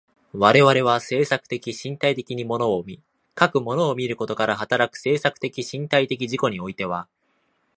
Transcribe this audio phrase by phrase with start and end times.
[0.33, 3.03] 我々は制作的身体的に物を見、
[3.35, 7.07] かく物を見ることから働く制作的身体的自己においては、